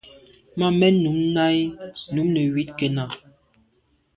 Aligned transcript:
Màa 0.57 0.71
nèn 0.79 0.95
mum 1.03 1.19
nà 1.35 1.45
i 1.59 1.61
num 2.13 2.27
neywit 2.35 2.69
kena. 2.79 3.05